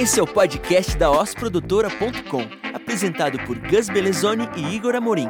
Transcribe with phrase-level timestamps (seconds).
[0.00, 2.40] Esse é o podcast da osprodutora.com,
[2.72, 5.28] apresentado por Gus Belezoni e Igor Amorim.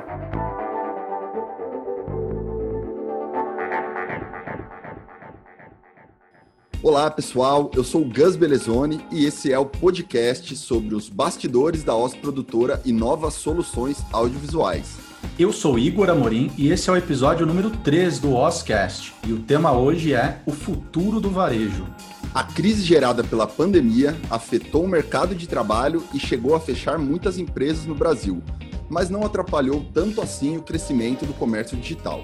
[6.80, 11.82] Olá pessoal, eu sou o Gus Belezoni e esse é o podcast sobre os bastidores
[11.82, 14.98] da Os Produtora e novas soluções audiovisuais.
[15.37, 19.12] Eu sou Igor Amorim e esse é o episódio número 3 do Oscast.
[19.27, 21.84] E o tema hoje é o futuro do varejo.
[22.32, 27.38] A crise gerada pela pandemia afetou o mercado de trabalho e chegou a fechar muitas
[27.38, 28.40] empresas no Brasil,
[28.88, 32.22] mas não atrapalhou tanto assim o crescimento do comércio digital.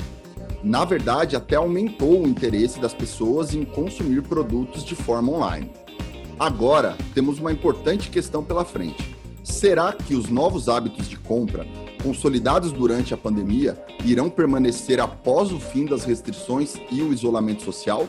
[0.63, 5.73] Na verdade, até aumentou o interesse das pessoas em consumir produtos de forma online.
[6.39, 9.17] Agora, temos uma importante questão pela frente.
[9.43, 11.67] Será que os novos hábitos de compra,
[12.01, 18.09] consolidados durante a pandemia, irão permanecer após o fim das restrições e o isolamento social?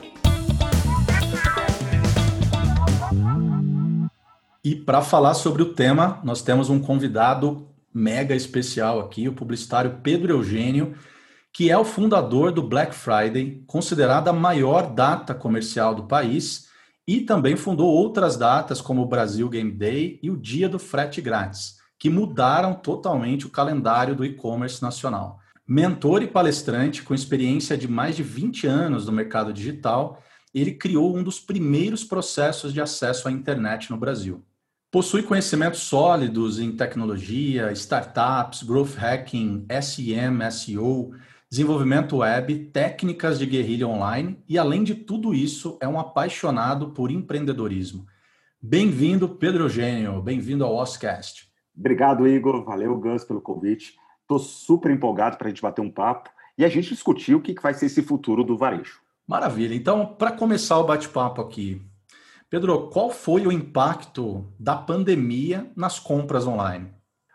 [4.68, 10.02] E para falar sobre o tema, nós temos um convidado mega especial aqui, o publicitário
[10.04, 10.94] Pedro Eugênio,
[11.54, 16.68] que é o fundador do Black Friday, considerada a maior data comercial do país,
[17.08, 21.22] e também fundou outras datas como o Brasil Game Day e o Dia do Frete
[21.22, 25.40] Grátis, que mudaram totalmente o calendário do e-commerce nacional.
[25.66, 30.22] Mentor e palestrante com experiência de mais de 20 anos no mercado digital,
[30.54, 34.44] ele criou um dos primeiros processos de acesso à internet no Brasil.
[34.98, 41.12] Possui conhecimentos sólidos em tecnologia, startups, growth hacking, SEM, SEO,
[41.48, 47.12] desenvolvimento web, técnicas de guerrilha online e, além de tudo isso, é um apaixonado por
[47.12, 48.08] empreendedorismo.
[48.60, 50.20] Bem-vindo, Pedro Eugênio.
[50.20, 51.48] Bem-vindo ao Oscast.
[51.78, 52.66] Obrigado, Igor.
[52.66, 53.94] Valeu, Gus, pelo convite.
[54.24, 57.54] Estou super empolgado para a gente bater um papo e a gente discutir o que
[57.62, 59.00] vai ser esse futuro do varejo.
[59.28, 59.76] Maravilha.
[59.76, 61.86] Então, para começar o bate-papo aqui,
[62.50, 66.88] Pedro, qual foi o impacto da pandemia nas compras online?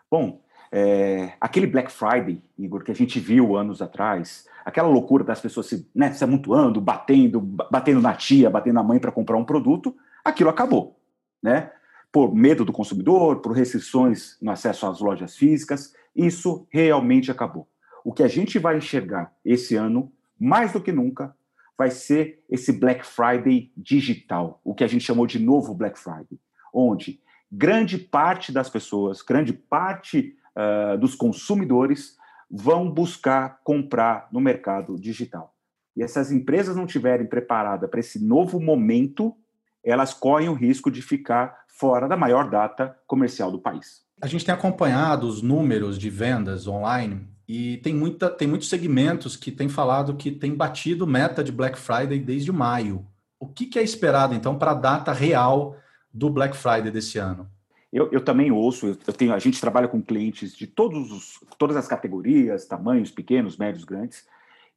[0.09, 0.41] Bom,
[0.71, 5.67] é, aquele Black Friday, Igor, que a gente viu anos atrás, aquela loucura das pessoas
[5.67, 9.95] se, né, se amontoando, batendo, batendo na tia, batendo na mãe para comprar um produto,
[10.25, 10.99] aquilo acabou,
[11.43, 11.71] né?
[12.11, 17.67] Por medo do consumidor, por restrições no acesso às lojas físicas, isso realmente acabou.
[18.03, 21.35] O que a gente vai enxergar esse ano, mais do que nunca,
[21.77, 26.39] vai ser esse Black Friday digital, o que a gente chamou de novo Black Friday,
[26.73, 27.19] onde
[27.51, 32.17] grande parte das pessoas, grande parte uh, dos consumidores
[32.49, 35.53] vão buscar comprar no mercado digital.
[35.95, 39.35] E essas empresas não estiverem preparadas para esse novo momento,
[39.83, 44.03] elas correm o risco de ficar fora da maior data comercial do país.
[44.21, 49.35] A gente tem acompanhado os números de vendas online e tem, muita, tem muitos segmentos
[49.35, 53.05] que têm falado que tem batido meta de Black Friday desde maio.
[53.39, 55.77] O que, que é esperado, então, para a data real
[56.13, 57.49] do Black Friday desse ano?
[57.91, 61.75] Eu, eu também ouço, eu, tenho, a gente trabalha com clientes de todos os, todas
[61.75, 64.25] as categorias, tamanhos, pequenos, médios, grandes,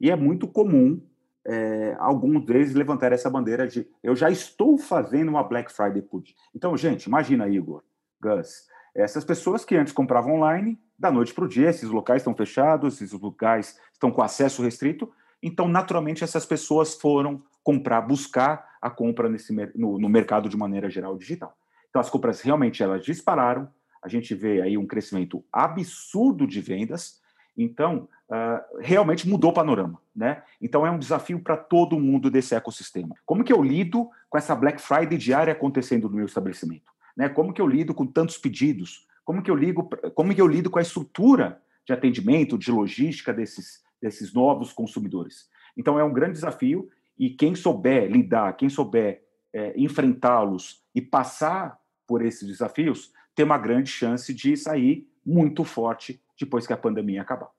[0.01, 1.01] e é muito comum
[1.47, 6.35] é, alguns deles levantar essa bandeira de eu já estou fazendo uma Black Friday Put.
[6.55, 7.83] Então, gente, imagina, Igor,
[8.21, 12.35] Gus, essas pessoas que antes compravam online da noite para o dia, esses locais estão
[12.35, 15.13] fechados, esses locais estão com acesso restrito,
[15.43, 20.89] então, naturalmente, essas pessoas foram comprar, buscar a compra nesse, no, no mercado de maneira
[20.89, 21.57] geral digital.
[21.91, 23.69] Então, as compras realmente elas dispararam,
[24.03, 27.21] a gente vê aí um crescimento absurdo de vendas,
[27.57, 30.43] então, uh, realmente mudou o panorama, né?
[30.61, 33.15] Então, é um desafio para todo mundo desse ecossistema.
[33.25, 36.93] Como que eu lido com essa Black Friday diária acontecendo no meu estabelecimento?
[37.17, 37.29] Né?
[37.29, 39.07] Como que eu lido com tantos pedidos?
[39.27, 43.35] Como que eu ligo, como que eu lido com a estrutura de atendimento, de logística
[43.35, 45.49] desses, desses novos consumidores?
[45.77, 46.89] Então é um grande desafio
[47.19, 51.77] e quem souber lidar, quem souber é, enfrentá-los e passar
[52.07, 57.21] por esses desafios, tem uma grande chance de sair muito forte depois que a pandemia
[57.21, 57.51] acabar.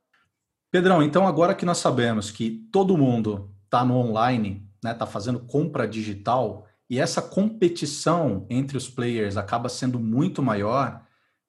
[0.72, 5.06] Pedrão, então agora que nós sabemos que todo mundo está no online, está né, tá
[5.06, 11.06] fazendo compra digital, e essa competição entre os players acaba sendo muito maior,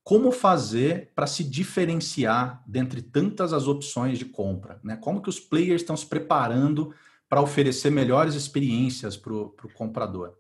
[0.09, 4.81] como fazer para se diferenciar dentre tantas as opções de compra?
[4.83, 4.97] Né?
[4.97, 6.95] Como que os players estão se preparando
[7.29, 10.33] para oferecer melhores experiências para o comprador?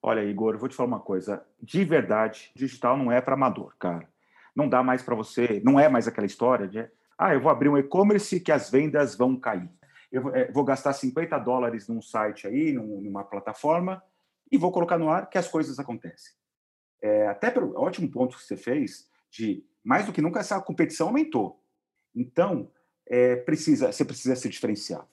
[0.00, 1.44] Olha, Igor, eu vou te falar uma coisa.
[1.60, 4.08] De verdade, digital não é para amador, cara.
[4.54, 6.88] Não dá mais para você, não é mais aquela história de,
[7.18, 9.68] ah, eu vou abrir um e-commerce que as vendas vão cair.
[10.12, 14.00] Eu é, vou gastar 50 dólares num site aí, numa plataforma,
[14.48, 16.38] e vou colocar no ar que as coisas acontecem.
[17.02, 21.08] É, até pelo ótimo ponto que você fez, de mais do que nunca essa competição
[21.08, 21.62] aumentou.
[22.14, 22.70] Então,
[23.06, 25.06] é, precisa, você precisa se diferenciar.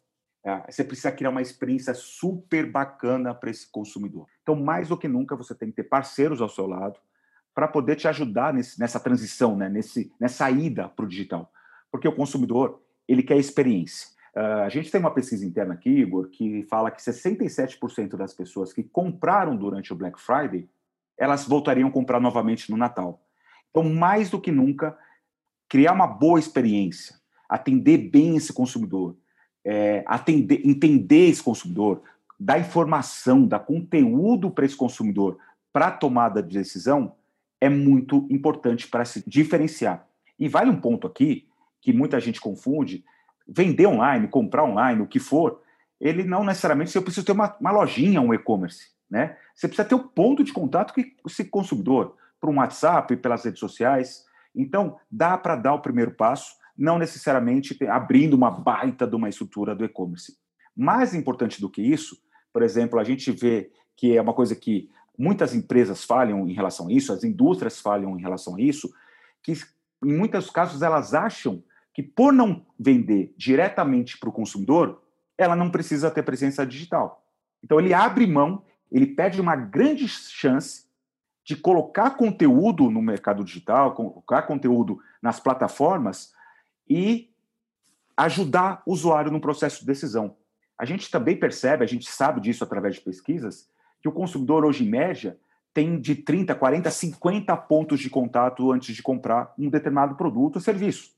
[0.43, 4.27] É, você precisa criar uma experiência super bacana para esse consumidor.
[4.43, 6.99] Então, mais do que nunca, você tem que ter parceiros ao seu lado
[7.53, 9.69] para poder te ajudar nesse, nessa transição, né?
[9.69, 11.51] nesse, nessa ida para o digital.
[11.89, 14.09] Porque o consumidor, ele quer experiência.
[14.35, 18.73] Uh, a gente tem uma pesquisa interna aqui, Igor, que fala que 67% das pessoas
[18.73, 20.69] que compraram durante o Black Friday,
[21.17, 23.21] elas voltariam a comprar novamente no Natal.
[23.69, 24.97] Então, mais do que nunca,
[25.67, 27.15] criar uma boa experiência,
[27.49, 29.15] atender bem esse consumidor,
[29.63, 32.01] é, atender, entender esse consumidor,
[32.39, 35.37] dar informação, dar conteúdo para esse consumidor
[35.73, 37.15] para a tomada de decisão,
[37.59, 40.07] é muito importante para se diferenciar.
[40.37, 41.47] E vale um ponto aqui
[41.81, 43.03] que muita gente confunde:
[43.47, 45.61] vender online, comprar online, o que for,
[45.99, 48.94] ele não necessariamente você precisa ter uma, uma lojinha, um e-commerce.
[49.09, 49.37] Né?
[49.53, 53.43] Você precisa ter o um ponto de contato com esse consumidor, por um WhatsApp, pelas
[53.43, 54.25] redes sociais.
[54.53, 59.75] Então, dá para dar o primeiro passo, não necessariamente abrindo uma baita de uma estrutura
[59.75, 60.37] do e-commerce.
[60.75, 62.17] Mais importante do que isso,
[62.51, 66.87] por exemplo, a gente vê que é uma coisa que muitas empresas falham em relação
[66.87, 68.91] a isso, as indústrias falham em relação a isso,
[69.41, 69.53] que
[70.03, 71.63] em muitos casos elas acham
[71.93, 75.01] que por não vender diretamente para o consumidor,
[75.37, 77.25] ela não precisa ter presença digital.
[77.63, 80.85] Então ele abre mão, ele perde uma grande chance
[81.43, 86.33] de colocar conteúdo no mercado digital, colocar conteúdo nas plataformas
[86.89, 87.29] e
[88.17, 90.35] ajudar o usuário no processo de decisão.
[90.77, 93.69] A gente também percebe, a gente sabe disso através de pesquisas,
[94.01, 95.37] que o consumidor hoje, em média,
[95.73, 100.61] tem de 30, 40, 50 pontos de contato antes de comprar um determinado produto ou
[100.61, 101.13] serviço.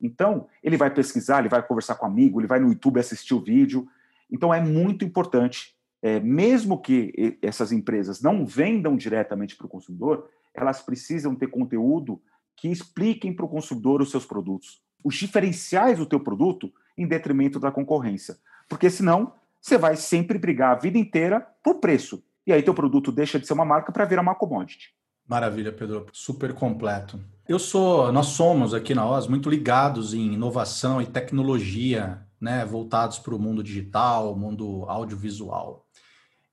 [0.00, 3.34] Então, ele vai pesquisar, ele vai conversar com um amigo, ele vai no YouTube assistir
[3.34, 3.86] o vídeo.
[4.30, 10.28] Então, é muito importante, é, mesmo que essas empresas não vendam diretamente para o consumidor,
[10.54, 12.20] elas precisam ter conteúdo
[12.56, 17.58] que expliquem para o consumidor os seus produtos, os diferenciais do teu produto em detrimento
[17.58, 18.36] da concorrência.
[18.68, 22.22] Porque senão você vai sempre brigar a vida inteira por preço.
[22.46, 24.94] E aí teu produto deixa de ser uma marca para virar uma commodity.
[25.26, 26.06] Maravilha, Pedro.
[26.12, 27.20] Super completo.
[27.48, 33.18] Eu sou, nós somos aqui na OS muito ligados em inovação e tecnologia, né, voltados
[33.18, 35.86] para o mundo digital, mundo audiovisual.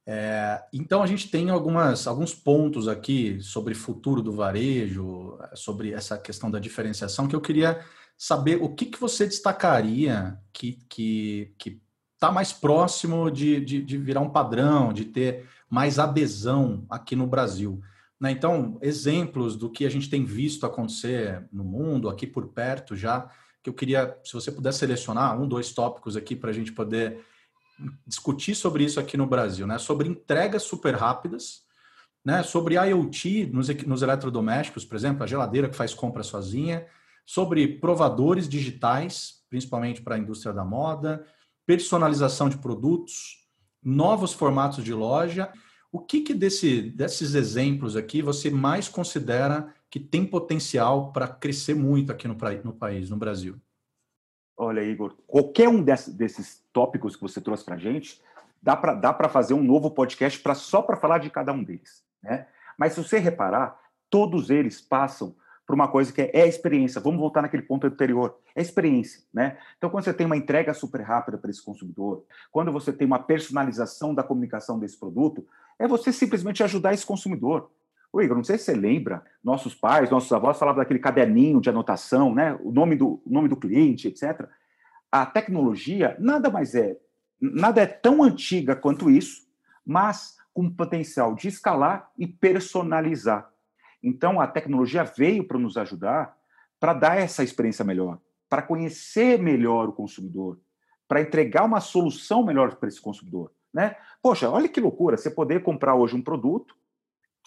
[0.10, 6.18] É, então a gente tem algumas, alguns pontos aqui sobre futuro do varejo, sobre essa
[6.18, 7.84] questão da diferenciação que eu queria
[8.18, 11.82] saber o que, que você destacaria que, que, que
[12.14, 17.28] está mais próximo de, de, de, virar um padrão, de ter mais adesão aqui no
[17.28, 17.82] Brasil.
[18.18, 18.32] Né?
[18.32, 23.30] Então, exemplos do que a gente tem visto acontecer no mundo, aqui por perto já,
[23.62, 27.26] que eu queria, se você puder selecionar um, dois tópicos aqui para a gente poder
[28.06, 29.78] discutir sobre isso aqui no Brasil, né?
[29.78, 31.64] Sobre entregas super rápidas,
[32.24, 32.44] né?
[32.44, 36.86] Sobre IoT nos, nos eletrodomésticos, por exemplo, a geladeira que faz compra sozinha,
[37.26, 41.26] sobre provadores digitais, principalmente para a indústria da moda,
[41.66, 43.46] personalização de produtos,
[43.84, 45.52] novos formatos de loja.
[45.92, 51.76] O que, que desse, desses exemplos aqui você mais considera que tem potencial para crescer
[51.76, 53.60] muito aqui no, no, país, no Brasil?
[54.58, 58.20] Olha, Igor, qualquer um desses, desses tópicos que você trouxe para a gente,
[58.62, 62.04] dá para dá fazer um novo podcast pra, só para falar de cada um deles.
[62.24, 62.48] Né?
[62.78, 65.36] Mas se você reparar, todos eles passam
[65.68, 67.02] para uma coisa que é, é, a experiência.
[67.02, 68.38] Vamos voltar naquele ponto anterior.
[68.56, 69.58] É a experiência, né?
[69.78, 73.20] Então, quando você tem uma entrega super rápida para esse consumidor, quando você tem uma
[73.20, 75.46] personalização da comunicação desse produto,
[75.78, 77.70] é você simplesmente ajudar esse consumidor.
[78.12, 81.70] Ô, Igor, não sei se você lembra, nossos pais, nossos avós falavam daquele caderninho de
[81.70, 82.58] anotação, né?
[82.62, 84.48] O nome do, nome do cliente, etc.
[85.12, 86.98] A tecnologia nada mais é,
[87.40, 89.48] nada é tão antiga quanto isso,
[89.86, 93.50] mas com potencial de escalar e personalizar.
[94.02, 96.36] Então, a tecnologia veio para nos ajudar
[96.80, 100.60] para dar essa experiência melhor, para conhecer melhor o consumidor,
[101.08, 103.52] para entregar uma solução melhor para esse consumidor.
[103.74, 103.96] Né?
[104.22, 106.76] Poxa, olha que loucura, você poder comprar hoje um produto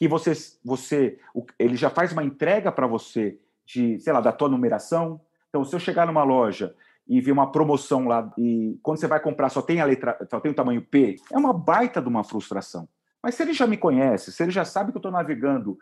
[0.00, 0.32] que você,
[0.64, 1.18] você
[1.58, 5.20] ele já faz uma entrega para você de, sei lá, da tua numeração.
[5.50, 6.74] Então, se eu chegar numa loja
[7.06, 10.40] e ver uma promoção lá e quando você vai comprar só tem a letra, só
[10.40, 12.88] tem o tamanho P, é uma baita de uma frustração.
[13.22, 15.78] Mas se ele já me conhece, se ele já sabe que eu estou navegando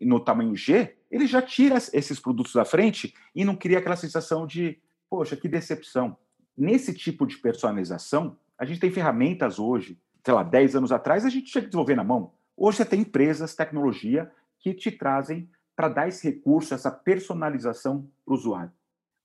[0.00, 4.46] no tamanho G, ele já tira esses produtos da frente e não cria aquela sensação
[4.46, 6.16] de, poxa, que decepção.
[6.56, 11.28] Nesse tipo de personalização, a gente tem ferramentas hoje, sei lá, 10 anos atrás a
[11.28, 12.32] gente tinha que desenvolver na mão.
[12.58, 18.32] Hoje você tem empresas, tecnologia, que te trazem para dar esse recurso, essa personalização para
[18.32, 18.72] o usuário.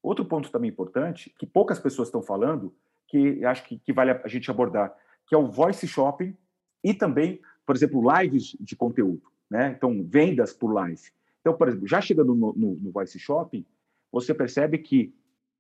[0.02, 2.74] Outro ponto também importante, que poucas pessoas estão falando,
[3.08, 6.38] que acho que, que vale a gente abordar, que é o voice shopping
[6.84, 9.72] e também, por exemplo, lives de conteúdo né?
[9.78, 11.12] Então, vendas por live.
[11.40, 13.64] Então, por exemplo, já chegando no, no, no Voice Shopping,
[14.12, 15.14] você percebe que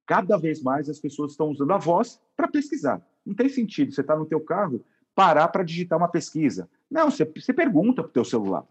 [0.03, 3.05] cada vez mais as pessoas estão usando a voz para pesquisar.
[3.23, 6.67] Não tem sentido você estar tá no teu carro, parar para digitar uma pesquisa.
[6.93, 8.63] Não, você, você pergunta para o teu celular.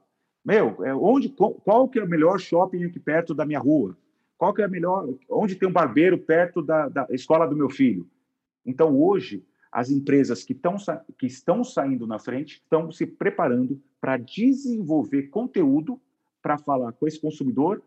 [0.45, 3.97] Meu, é, onde, qual, qual, que é o melhor shopping aqui perto da minha rua?
[4.39, 7.69] Qual que é a melhor, onde tem um barbeiro perto da, da escola do meu
[7.69, 8.09] filho?
[8.65, 10.77] Então, hoje, as empresas que, tão,
[11.19, 16.01] que estão saindo na frente estão se preparando para desenvolver conteúdo
[16.41, 17.83] para falar com esse consumidor,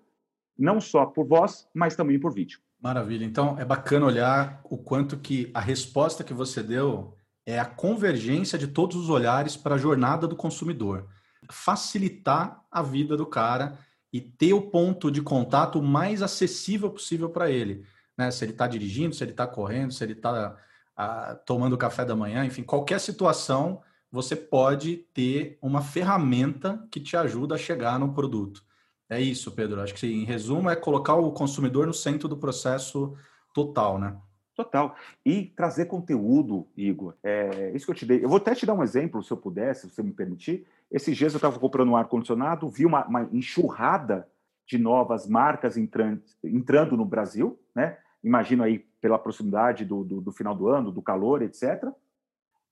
[0.57, 2.59] não só por voz, mas também por vídeo.
[2.81, 3.23] Maravilha.
[3.23, 7.15] Então, é bacana olhar o quanto que a resposta que você deu
[7.45, 11.07] é a convergência de todos os olhares para a jornada do consumidor.
[11.49, 13.77] Facilitar a vida do cara
[14.11, 17.85] e ter o ponto de contato mais acessível possível para ele.
[18.17, 18.31] Né?
[18.31, 20.57] Se ele está dirigindo, se ele está correndo, se ele está
[20.95, 27.17] ah, tomando café da manhã, enfim, qualquer situação, você pode ter uma ferramenta que te
[27.17, 28.63] ajuda a chegar no produto.
[29.09, 29.81] É isso, Pedro.
[29.81, 33.13] Acho que, em resumo, é colocar o consumidor no centro do processo
[33.53, 34.17] total, né?
[34.55, 34.95] Total.
[35.25, 37.13] E trazer conteúdo, Igor.
[37.23, 38.23] É isso que eu te dei.
[38.23, 40.65] Eu vou até te dar um exemplo, se eu puder, se você me permitir.
[40.89, 44.27] Esses dias eu estava comprando um ar-condicionado, vi uma, uma, enxurrada
[44.65, 47.97] de novas marcas entrando, entrando no Brasil, né?
[48.23, 51.85] Imagino aí pela proximidade do, do, do final do ano, do calor, etc.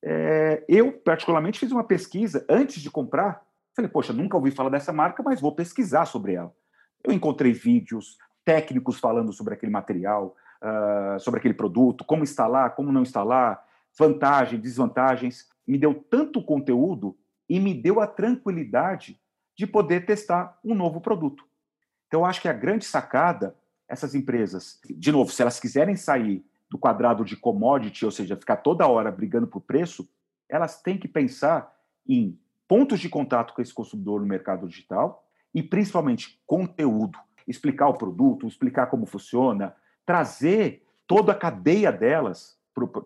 [0.01, 4.93] É, eu, particularmente, fiz uma pesquisa antes de comprar Falei, poxa, nunca ouvi falar dessa
[4.93, 6.53] marca, mas vou pesquisar sobre ela.
[7.03, 12.91] Eu encontrei vídeos técnicos falando sobre aquele material, uh, sobre aquele produto, como instalar, como
[12.91, 13.63] não instalar,
[13.97, 15.49] vantagens, desvantagens.
[15.67, 17.17] Me deu tanto conteúdo
[17.49, 19.19] e me deu a tranquilidade
[19.55, 21.45] de poder testar um novo produto.
[22.07, 23.55] Então, acho que a grande sacada,
[23.87, 28.57] essas empresas, de novo, se elas quiserem sair do quadrado de commodity, ou seja, ficar
[28.57, 30.07] toda hora brigando por preço,
[30.49, 31.71] elas têm que pensar
[32.07, 37.19] em pontos de contato com esse consumidor no mercado digital e, principalmente, conteúdo.
[37.47, 42.57] Explicar o produto, explicar como funciona, trazer toda a cadeia delas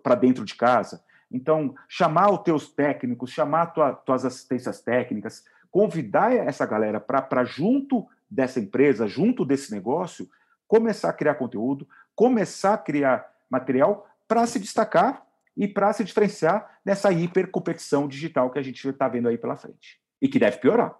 [0.01, 1.03] para dentro de casa.
[1.31, 8.07] Então, chamar os teus técnicos, chamar tua, tuas assistências técnicas, convidar essa galera para junto
[8.29, 10.29] dessa empresa, junto desse negócio,
[10.67, 15.25] começar a criar conteúdo, começar a criar material para se destacar
[15.55, 19.99] e para se diferenciar nessa hipercompetição digital que a gente está vendo aí pela frente
[20.21, 20.95] e que deve piorar.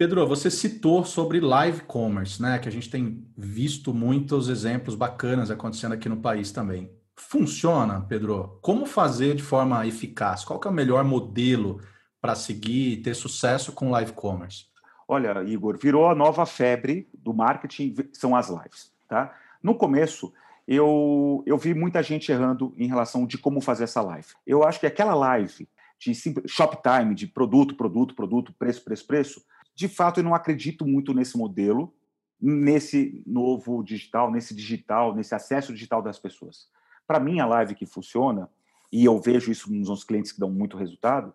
[0.00, 2.58] Pedro, você citou sobre live commerce, né?
[2.58, 6.90] Que a gente tem visto muitos exemplos bacanas acontecendo aqui no país também.
[7.14, 8.58] Funciona, Pedro?
[8.62, 10.42] Como fazer de forma eficaz?
[10.42, 11.82] Qual é o melhor modelo
[12.18, 14.64] para seguir e ter sucesso com live commerce?
[15.06, 19.36] Olha, Igor, virou a nova febre do marketing, são as lives, tá?
[19.62, 20.32] No começo,
[20.66, 24.28] eu, eu vi muita gente errando em relação de como fazer essa live.
[24.46, 26.14] Eu acho que aquela live de
[26.46, 29.44] shoptime, de produto, produto, produto, preço, preço, preço,
[29.80, 31.90] de fato eu não acredito muito nesse modelo,
[32.38, 36.68] nesse novo digital, nesse digital, nesse acesso digital das pessoas.
[37.06, 38.50] Para mim, a live que funciona,
[38.92, 41.32] e eu vejo isso nos nossos clientes que dão muito resultado,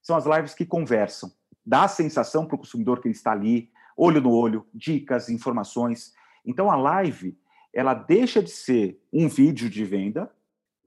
[0.00, 1.32] são as lives que conversam.
[1.66, 6.12] Dá a sensação para o consumidor que ele está ali, olho no olho, dicas, informações.
[6.46, 7.36] Então, a live
[7.74, 10.30] ela deixa de ser um vídeo de venda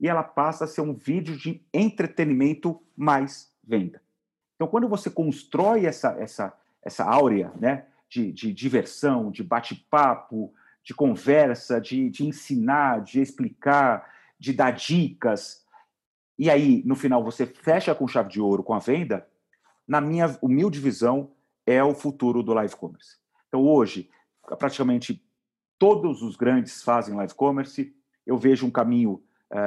[0.00, 4.00] e ela passa a ser um vídeo de entretenimento mais venda.
[4.54, 10.52] Então, quando você constrói essa, essa, essa áurea né, de, de diversão, de bate-papo,
[10.84, 15.62] de conversa, de, de ensinar, de explicar, de dar dicas,
[16.38, 19.26] e aí, no final, você fecha com chave de ouro com a venda,
[19.86, 21.30] na minha humilde visão,
[21.66, 23.18] é o futuro do live commerce.
[23.46, 24.10] Então, hoje,
[24.58, 25.24] praticamente
[25.78, 27.94] todos os grandes fazem live commerce.
[28.26, 29.22] Eu vejo um caminho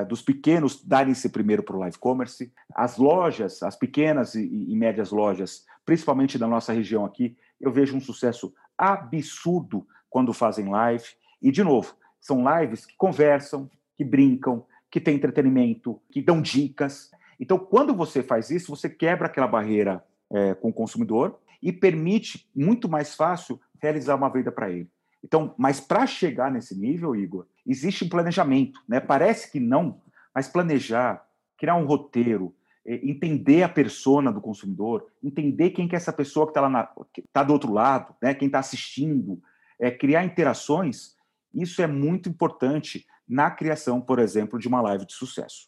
[0.08, 2.51] dos pequenos darem-se primeiro para o live commerce.
[2.74, 7.96] As lojas, as pequenas e, e, médias lojas, principalmente da nossa região aqui, eu vejo
[7.96, 11.06] um sucesso absurdo quando fazem live.
[11.42, 17.12] E, de novo, são lives que conversam, que brincam, que têm entretenimento, que dão dicas.
[17.39, 22.50] Então, quando você faz isso, você quebra aquela barreira é, com o consumidor e permite
[22.56, 24.89] muito mais fácil realizar uma venda para ele.
[25.24, 29.00] Então, mas para chegar nesse nível, Igor, existe um planejamento, né?
[29.00, 30.01] Parece que não,
[30.34, 31.25] mas planejar,
[31.57, 32.53] criar um roteiro,
[32.86, 36.69] é, entender a persona do consumidor, entender quem que é essa pessoa que está lá
[36.69, 36.89] na,
[37.34, 38.34] tá do outro lado, né?
[38.34, 39.41] Quem está assistindo,
[39.79, 41.15] é, criar interações,
[41.53, 45.67] isso é muito importante na criação, por exemplo, de uma live de sucesso.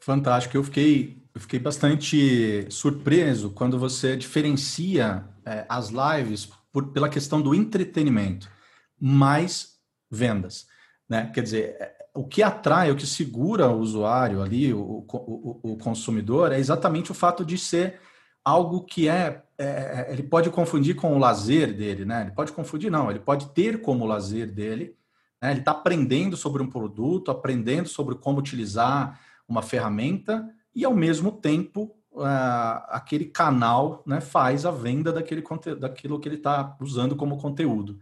[0.00, 0.56] Fantástico.
[0.56, 7.40] Eu fiquei, eu fiquei bastante surpreso quando você diferencia é, as lives por, pela questão
[7.40, 8.50] do entretenimento
[8.98, 9.78] mais
[10.10, 10.66] vendas.
[11.10, 11.28] Né?
[11.34, 15.76] Quer dizer, é, o que atrai, o que segura o usuário ali, o, o, o
[15.76, 18.00] consumidor, é exatamente o fato de ser
[18.44, 22.22] algo que é, é, é, ele pode confundir com o lazer dele, né?
[22.22, 24.96] Ele pode confundir, não, ele pode ter como lazer dele,
[25.42, 25.50] né?
[25.50, 31.32] ele está aprendendo sobre um produto, aprendendo sobre como utilizar uma ferramenta e, ao mesmo
[31.32, 35.42] tempo, uh, aquele canal né, faz a venda daquele
[35.78, 37.98] daquilo que ele está usando como conteúdo.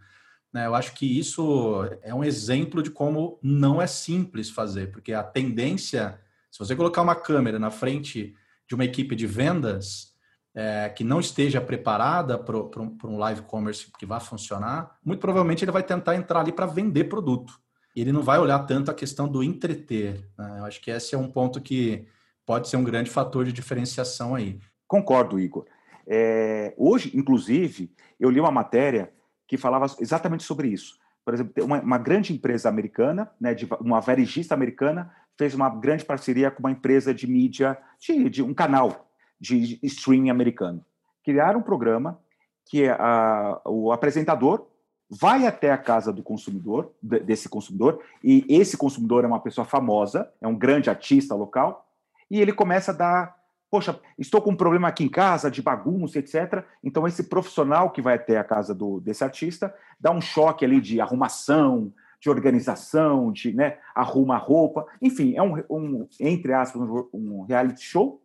[0.52, 0.66] Né?
[0.66, 5.22] Eu acho que isso é um exemplo de como não é simples fazer, porque a
[5.22, 8.34] tendência, se você colocar uma câmera na frente
[8.66, 10.14] de uma equipe de vendas
[10.54, 15.72] é, que não esteja preparada para um live commerce que vá funcionar, muito provavelmente ele
[15.72, 17.60] vai tentar entrar ali para vender produto.
[17.94, 20.28] E ele não vai olhar tanto a questão do entreter.
[20.38, 20.56] Né?
[20.60, 22.06] Eu acho que esse é um ponto que
[22.46, 24.58] pode ser um grande fator de diferenciação aí.
[24.86, 25.66] Concordo, Igor.
[26.06, 29.12] É, hoje, inclusive, eu li uma matéria
[29.48, 30.98] que falava exatamente sobre isso.
[31.24, 36.04] Por exemplo, uma, uma grande empresa americana, né, de, uma varejista americana, fez uma grande
[36.04, 40.84] parceria com uma empresa de mídia, de, de um canal de streaming americano.
[41.24, 42.20] Criaram um programa
[42.66, 44.66] que a, o apresentador
[45.10, 50.30] vai até a casa do consumidor, desse consumidor, e esse consumidor é uma pessoa famosa,
[50.40, 51.86] é um grande artista local,
[52.30, 53.37] e ele começa a dar
[53.70, 56.64] poxa, estou com um problema aqui em casa de bagunça, etc.
[56.82, 60.80] Então esse profissional que vai até a casa do, desse artista dá um choque ali
[60.80, 66.82] de arrumação, de organização, de né, arruma a roupa, enfim, é um, um entre aspas
[67.12, 68.22] um reality show.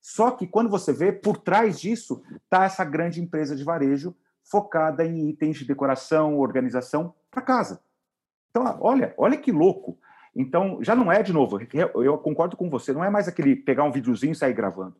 [0.00, 5.04] Só que quando você vê por trás disso está essa grande empresa de varejo focada
[5.04, 7.80] em itens de decoração, organização para casa.
[8.50, 9.98] Então, olha, olha que louco.
[10.34, 11.58] Então, já não é, de novo,
[12.02, 14.96] eu concordo com você, não é mais aquele pegar um videozinho e sair gravando.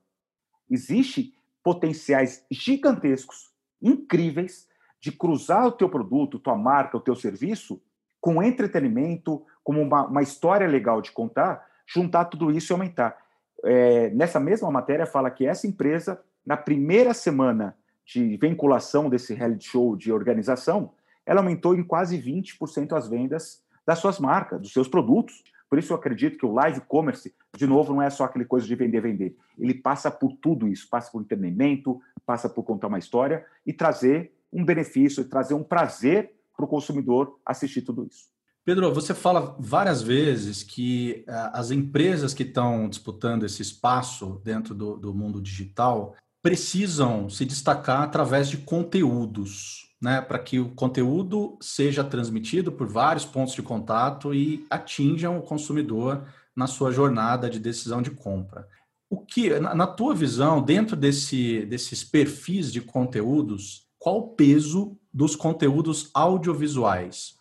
[0.71, 4.69] Existe potenciais gigantescos, incríveis,
[5.01, 7.83] de cruzar o teu produto, tua marca, o teu serviço,
[8.21, 13.17] com entretenimento, como uma, uma história legal de contar, juntar tudo isso e aumentar.
[13.65, 19.69] É, nessa mesma matéria fala que essa empresa, na primeira semana de vinculação desse reality
[19.69, 20.93] show de organização,
[21.25, 25.43] ela aumentou em quase 20% as vendas das suas marcas, dos seus produtos.
[25.69, 28.67] Por isso eu acredito que o live commerce, de novo, não é só aquele coisa
[28.67, 29.37] de vender, vender.
[29.59, 34.33] Ele passa por tudo isso, passa por entretenimento, passa por contar uma história e trazer
[34.53, 38.31] um benefício, trazer um prazer para o consumidor assistir tudo isso.
[38.65, 44.73] Pedro, você fala várias vezes que uh, as empresas que estão disputando esse espaço dentro
[44.73, 51.57] do, do mundo digital precisam se destacar através de conteúdos né, para que o conteúdo
[51.61, 57.61] seja transmitido por vários pontos de contato e atinjam o consumidor na sua jornada de
[57.61, 58.69] decisão de compra.
[59.09, 65.37] O que, na tua visão, dentro desse, desses perfis de conteúdos, qual o peso dos
[65.37, 67.39] conteúdos audiovisuais?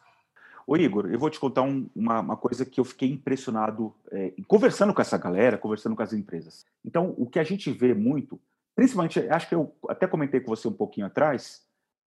[0.67, 4.33] Ô Igor, eu vou te contar um, uma, uma, coisa que eu fiquei impressionado é,
[4.47, 6.65] conversando com essa galera, conversando com as empresas.
[6.85, 8.39] Então, o que a gente vê muito,
[8.75, 11.63] principalmente, acho que eu até comentei com você um pouquinho atrás,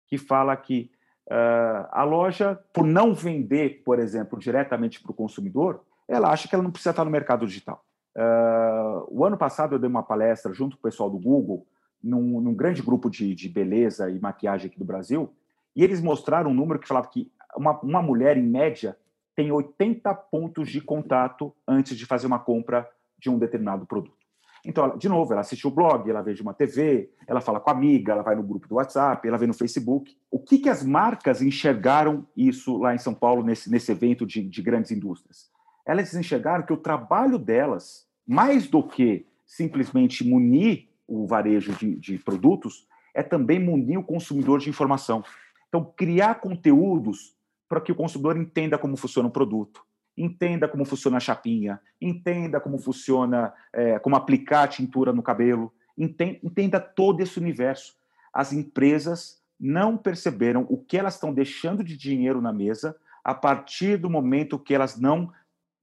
[0.07, 0.91] que fala que
[1.31, 6.55] uh, a loja, por não vender, por exemplo, diretamente para o consumidor, ela acha que
[6.55, 7.85] ela não precisa estar no mercado digital.
[8.17, 11.67] Uh, o ano passado eu dei uma palestra junto com o pessoal do Google,
[12.03, 15.35] num, num grande grupo de, de, beleza e maquiagem aqui do Brasil,
[15.75, 18.97] e eles mostraram um número que falava que uma, uma mulher, em média,
[19.35, 22.89] tem 80 pontos de contato antes de fazer uma compra
[23.19, 24.24] de um determinado produto.
[24.65, 27.69] Então, de novo, ela assiste o blog, ela vê de uma TV, ela fala com
[27.69, 30.17] a amiga, ela vai no grupo do WhatsApp, ela vê no Facebook.
[30.31, 34.43] O que, que as marcas enxergaram isso lá em São Paulo, nesse, nesse evento de,
[34.43, 35.51] de grandes indústrias?
[35.85, 42.19] Elas enxergaram que o trabalho delas, mais do que simplesmente munir o varejo de, de
[42.19, 45.23] produtos, é também munir o consumidor de informação.
[45.69, 47.37] Então, criar conteúdos
[47.69, 49.85] para que o consumidor entenda como funciona o produto,
[50.17, 55.73] entenda como funciona a chapinha, entenda como funciona, é, como aplicar a tintura no cabelo,
[55.97, 57.97] entenda, todo esse universo.
[58.33, 63.97] As empresas não perceberam o que elas estão deixando de dinheiro na mesa a partir
[63.97, 65.33] do momento que elas não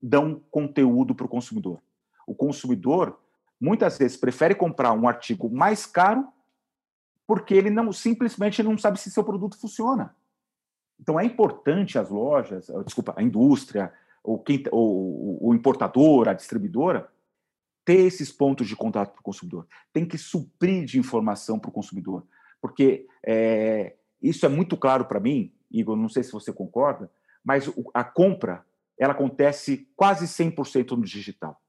[0.02, 1.82] dão conteúdo para o consumidor.
[2.28, 3.20] O consumidor
[3.60, 6.28] muitas vezes prefere comprar um artigo mais caro
[7.28, 10.16] porque ele não simplesmente não sabe se seu produto funciona.
[11.00, 13.92] Então é importante as lojas, desculpa, a indústria,
[14.24, 17.10] ou, quem, ou, o importador, a distribuidora,
[17.84, 19.68] ter esses pontos de contato para o consumidor.
[19.92, 22.26] Tem que suprir de informação para o consumidor.
[22.62, 27.12] Porque é, isso é muito claro para mim, Igor, não sei se você concorda,
[27.44, 28.64] mas a compra
[28.98, 31.60] ela acontece quase 100% no digital.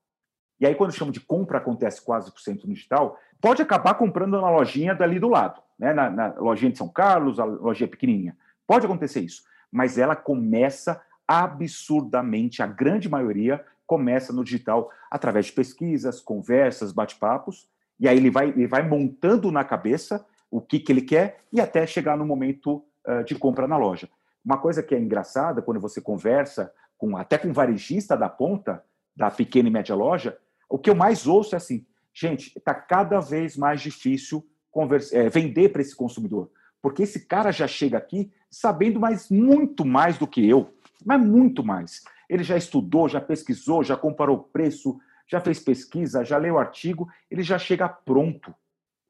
[0.61, 4.41] E aí, quando eu chamo de compra acontece quase 100% no digital, pode acabar comprando
[4.41, 5.93] na lojinha dali do lado, né?
[5.93, 8.37] na, na lojinha de São Carlos, a lojinha pequenininha.
[8.67, 15.53] Pode acontecer isso, mas ela começa absurdamente, a grande maioria começa no digital através de
[15.53, 20.93] pesquisas, conversas, bate-papos, e aí ele vai, ele vai montando na cabeça o que, que
[20.93, 24.09] ele quer e até chegar no momento uh, de compra na loja.
[24.45, 28.83] Uma coisa que é engraçada quando você conversa com até com varejista da ponta,
[29.17, 33.21] da pequena e média loja, O que eu mais ouço é assim, gente, está cada
[33.21, 38.33] vez mais difícil conversa, é, vender para esse consumidor, porque esse cara já chega aqui
[38.51, 40.73] sabendo mais muito mais do que eu,
[41.05, 42.03] mas muito mais.
[42.29, 47.43] Ele já estudou, já pesquisou, já comparou preço, já fez pesquisa, já leu artigo, ele
[47.43, 48.55] já chega pronto.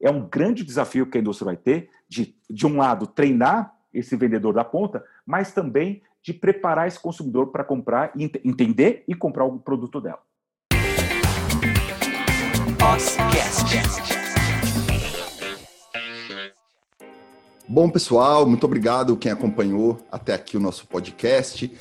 [0.01, 4.15] É um grande desafio que a indústria vai ter de, de um lado, treinar esse
[4.15, 9.59] vendedor da ponta, mas também de preparar esse consumidor para comprar, entender e comprar o
[9.59, 10.21] produto dela.
[17.73, 21.71] Bom, pessoal, muito obrigado quem acompanhou até aqui o nosso podcast.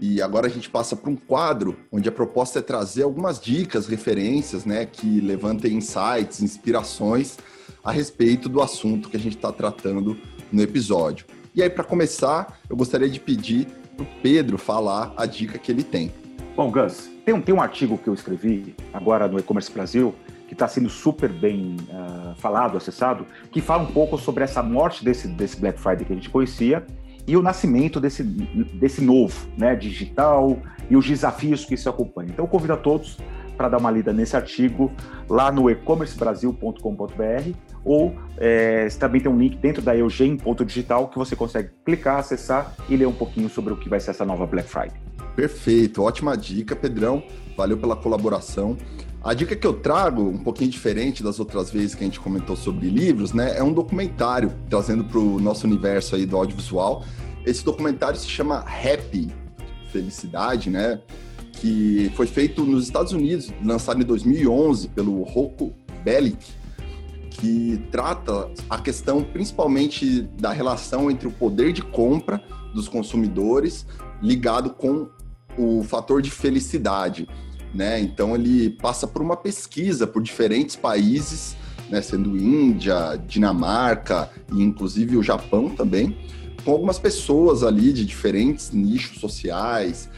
[0.00, 3.86] E agora a gente passa para um quadro onde a proposta é trazer algumas dicas,
[3.86, 7.36] referências, né, que levantem insights, inspirações
[7.84, 10.16] a respeito do assunto que a gente está tratando
[10.50, 11.26] no episódio.
[11.54, 15.70] E aí, para começar, eu gostaria de pedir para o Pedro falar a dica que
[15.70, 16.10] ele tem.
[16.56, 20.14] Bom, Gus, tem um, tem um artigo que eu escrevi agora no E-Commerce Brasil
[20.52, 25.02] que está sendo super bem uh, falado, acessado, que fala um pouco sobre essa morte
[25.02, 26.84] desse, desse Black Friday que a gente conhecia
[27.26, 30.58] e o nascimento desse, desse novo, né, digital
[30.90, 32.28] e os desafios que isso acompanha.
[32.32, 33.16] Então, convido a todos
[33.56, 34.92] para dar uma lida nesse artigo
[35.26, 41.70] lá no e-commercebrasil.com.br ou é, também tem um link dentro da Eugen.digital que você consegue
[41.82, 45.00] clicar, acessar e ler um pouquinho sobre o que vai ser essa nova Black Friday.
[45.34, 47.22] Perfeito, ótima dica, Pedrão.
[47.56, 48.76] Valeu pela colaboração.
[49.24, 52.56] A dica que eu trago, um pouquinho diferente das outras vezes que a gente comentou
[52.56, 57.04] sobre livros, né, é um documentário trazendo para o nosso universo aí do audiovisual.
[57.46, 59.30] Esse documentário se chama Happy,
[59.92, 61.00] Felicidade, né?
[61.52, 66.44] Que foi feito nos Estados Unidos, lançado em 2011 pelo Rocco Bellic,
[67.30, 72.42] que trata a questão principalmente da relação entre o poder de compra
[72.74, 73.86] dos consumidores
[74.20, 75.08] ligado com
[75.56, 77.28] o fator de felicidade
[77.74, 78.00] né?
[78.00, 81.56] Então ele passa por uma pesquisa por diferentes países,
[81.88, 82.00] né?
[82.00, 86.16] Sendo Índia, Dinamarca e inclusive o Japão também,
[86.64, 90.08] com algumas pessoas ali de diferentes nichos sociais,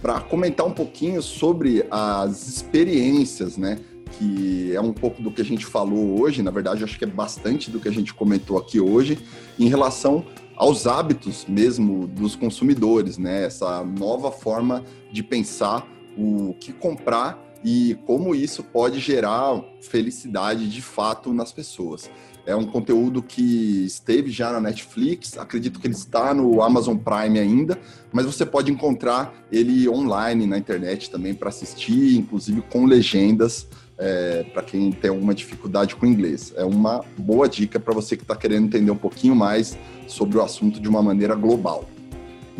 [0.00, 3.78] para comentar um pouquinho sobre as experiências, né?
[4.18, 7.08] Que é um pouco do que a gente falou hoje, na verdade, acho que é
[7.08, 9.18] bastante do que a gente comentou aqui hoje,
[9.58, 10.24] em relação
[10.56, 13.44] aos hábitos mesmo dos consumidores, né?
[13.44, 15.86] Essa nova forma de pensar
[16.20, 22.10] o que comprar e como isso pode gerar felicidade de fato nas pessoas.
[22.46, 27.38] É um conteúdo que esteve já na Netflix, acredito que ele está no Amazon Prime
[27.38, 27.78] ainda,
[28.10, 34.42] mas você pode encontrar ele online na internet também para assistir, inclusive com legendas é,
[34.54, 36.54] para quem tem alguma dificuldade com inglês.
[36.56, 40.42] É uma boa dica para você que está querendo entender um pouquinho mais sobre o
[40.42, 41.84] assunto de uma maneira global.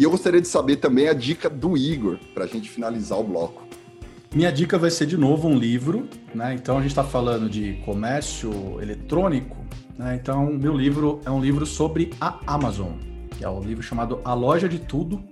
[0.00, 3.22] E eu gostaria de saber também a dica do Igor, para a gente finalizar o
[3.22, 3.68] bloco.
[4.34, 6.54] Minha dica vai ser de novo um livro, né?
[6.54, 9.58] Então a gente está falando de comércio eletrônico,
[9.98, 10.18] né?
[10.18, 12.92] Então meu livro é um livro sobre a Amazon,
[13.36, 15.22] que é o um livro chamado A Loja de Tudo,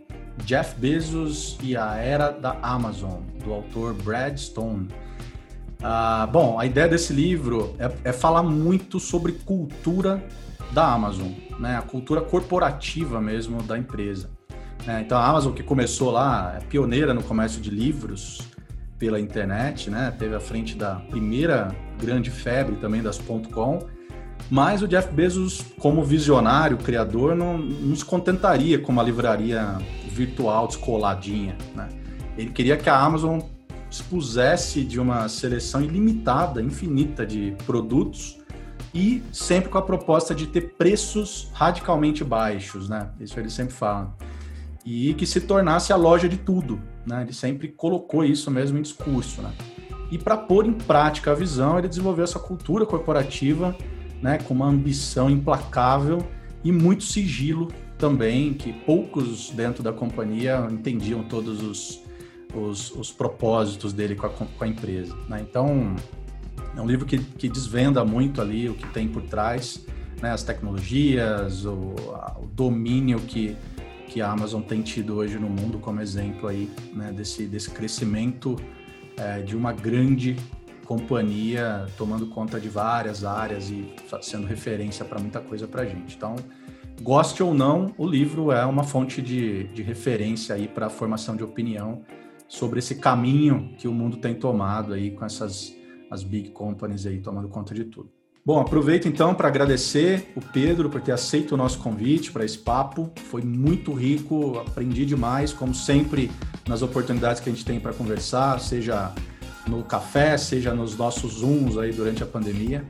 [0.45, 4.89] Jeff Bezos e a Era da Amazon, do autor Brad Stone.
[5.83, 10.23] Ah, bom, a ideia desse livro é, é falar muito sobre cultura
[10.73, 11.79] da Amazon, né?
[11.79, 14.37] A cultura corporativa mesmo da empresa.
[14.89, 18.41] É, então a Amazon que começou lá, é pioneira no comércio de livros
[18.99, 20.11] pela internet, né?
[20.19, 23.87] Teve à frente da primeira grande febre também das .com.
[24.51, 30.67] Mas o Jeff Bezos, como visionário, criador, não, não se contentaria com uma livraria virtual
[30.67, 31.87] descoladinha, né?
[32.39, 33.41] Ele queria que a Amazon
[33.91, 38.39] expusesse de uma seleção ilimitada, infinita de produtos
[38.95, 43.11] e sempre com a proposta de ter preços radicalmente baixos, né?
[43.21, 44.17] Isso ele sempre fala
[44.91, 46.81] e que se tornasse a loja de tudo.
[47.07, 47.21] Né?
[47.23, 49.43] Ele sempre colocou isso mesmo em discurso.
[49.43, 49.53] Né?
[50.11, 53.77] E para pôr em prática a visão, ele desenvolveu essa cultura corporativa
[54.23, 56.27] né, com uma ambição implacável
[56.65, 62.03] e muito sigilo também, que poucos dentro da companhia entendiam todos os,
[62.55, 65.15] os, os propósitos dele com a, com a empresa.
[65.29, 65.47] Né?
[65.47, 65.95] Então,
[66.75, 69.85] é um livro que, que desvenda muito ali o que tem por trás,
[70.23, 71.95] né, as tecnologias, o,
[72.41, 73.55] o domínio que
[74.09, 78.57] que a Amazon tem tido hoje no mundo como exemplo aí né, desse, desse crescimento
[79.17, 80.37] é, de uma grande
[80.87, 86.17] companhia tomando conta de várias áreas e sendo referência para muita coisa para a gente.
[86.17, 86.35] Então,
[87.03, 91.37] goste ou não, o livro é uma fonte de, de referência aí para a formação
[91.37, 92.03] de opinião
[92.49, 95.77] sobre esse caminho que o mundo tem tomado aí com essas
[96.11, 98.18] as big companies aí tomando conta de tudo.
[98.49, 102.57] Bom, aproveito então para agradecer o Pedro por ter aceito o nosso convite para esse
[102.57, 103.11] papo.
[103.25, 106.31] Foi muito rico, aprendi demais, como sempre,
[106.67, 109.13] nas oportunidades que a gente tem para conversar, seja
[109.67, 112.87] no café, seja nos nossos Zooms aí durante a pandemia.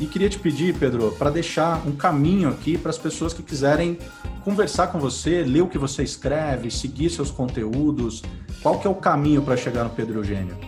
[0.00, 3.98] E queria te pedir, Pedro, para deixar um caminho aqui para as pessoas que quiserem
[4.42, 8.24] conversar com você, ler o que você escreve, seguir seus conteúdos.
[8.60, 10.58] Qual que é o caminho para chegar no Pedro Eugênio?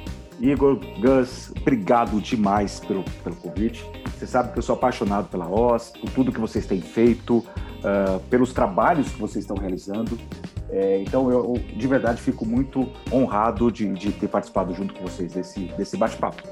[0.41, 3.85] Igor, Gus, obrigado demais pelo, pelo convite.
[4.19, 8.19] Você sabe que eu sou apaixonado pela OS, por tudo que vocês têm feito, uh,
[8.29, 10.19] pelos trabalhos que vocês estão realizando.
[10.71, 15.33] É, então, eu, de verdade fico muito honrado de, de ter participado junto com vocês
[15.33, 16.43] desse, desse bate-papo.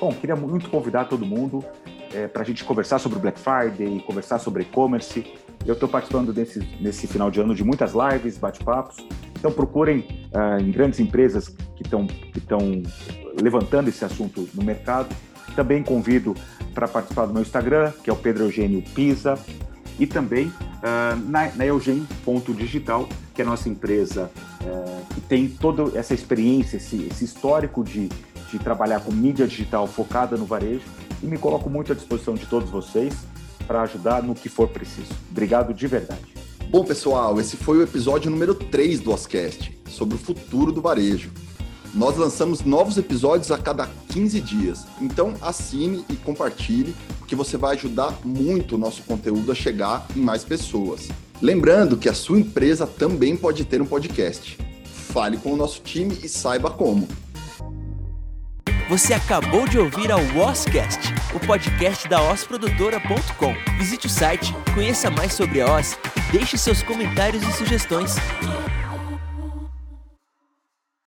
[0.00, 1.64] Bom, queria muito convidar todo mundo
[2.12, 5.24] é, para a gente conversar sobre o Black Friday, conversar sobre e-commerce.
[5.64, 8.96] Eu estou participando desse, nesse final de ano de muitas lives, bate-papos.
[9.38, 12.42] Então, procurem uh, em grandes empresas que estão que
[13.40, 15.14] levantando esse assunto no mercado.
[15.54, 16.34] Também convido
[16.72, 19.38] para participar do meu Instagram, que é o Pedro Eugênio Pisa,
[19.98, 24.30] e também uh, na, na Eugen.digital, que é a nossa empresa
[24.62, 28.08] uh, que tem toda essa experiência, esse, esse histórico de,
[28.50, 30.84] de trabalhar com mídia digital focada no varejo,
[31.22, 33.14] e me coloco muito à disposição de todos vocês
[33.66, 35.12] para ajudar no que for preciso.
[35.30, 36.34] Obrigado de verdade.
[36.68, 41.30] Bom, pessoal, esse foi o episódio número 3 do Oscast, sobre o futuro do varejo.
[41.94, 47.76] Nós lançamos novos episódios a cada 15 dias, então assine e compartilhe, porque você vai
[47.76, 51.08] ajudar muito o nosso conteúdo a chegar em mais pessoas.
[51.40, 54.56] Lembrando que a sua empresa também pode ter um podcast.
[55.12, 57.06] Fale com o nosso time e saiba como.
[58.88, 60.98] Você acabou de ouvir a Oscast,
[61.34, 63.54] o podcast da osprodutora.com.
[63.78, 65.96] Visite o site, conheça mais sobre a Os
[66.30, 68.16] deixe seus comentários e sugestões.